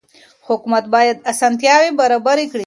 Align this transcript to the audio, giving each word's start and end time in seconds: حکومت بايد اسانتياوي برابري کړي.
حکومت 0.47 0.83
بايد 0.93 1.17
اسانتياوي 1.31 1.89
برابري 1.99 2.45
کړي. 2.51 2.59